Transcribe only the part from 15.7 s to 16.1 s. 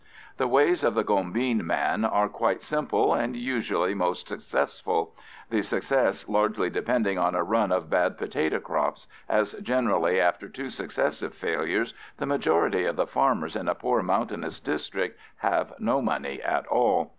no